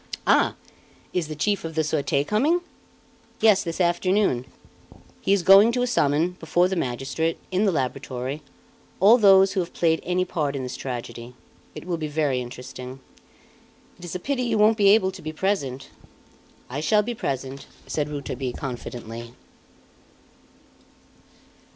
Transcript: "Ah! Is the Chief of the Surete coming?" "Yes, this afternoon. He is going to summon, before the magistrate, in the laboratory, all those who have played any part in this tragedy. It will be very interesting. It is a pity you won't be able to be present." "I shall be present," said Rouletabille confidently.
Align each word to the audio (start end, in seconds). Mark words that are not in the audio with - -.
"Ah! 0.25 0.55
Is 1.13 1.27
the 1.27 1.35
Chief 1.35 1.63
of 1.63 1.75
the 1.75 1.83
Surete 1.83 2.25
coming?" 2.25 2.61
"Yes, 3.39 3.63
this 3.63 3.79
afternoon. 3.79 4.47
He 5.21 5.31
is 5.31 5.43
going 5.43 5.71
to 5.73 5.85
summon, 5.85 6.31
before 6.39 6.67
the 6.67 6.75
magistrate, 6.75 7.37
in 7.51 7.65
the 7.65 7.71
laboratory, 7.71 8.41
all 8.99 9.19
those 9.19 9.51
who 9.53 9.59
have 9.59 9.75
played 9.75 9.99
any 10.01 10.25
part 10.25 10.55
in 10.55 10.63
this 10.63 10.75
tragedy. 10.75 11.35
It 11.75 11.85
will 11.85 11.97
be 11.97 12.07
very 12.07 12.41
interesting. 12.41 12.99
It 13.99 14.03
is 14.05 14.15
a 14.15 14.19
pity 14.19 14.41
you 14.41 14.57
won't 14.57 14.75
be 14.75 14.89
able 14.89 15.11
to 15.11 15.21
be 15.21 15.31
present." 15.31 15.89
"I 16.67 16.79
shall 16.79 17.03
be 17.03 17.13
present," 17.13 17.67
said 17.85 18.09
Rouletabille 18.09 18.53
confidently. 18.53 19.33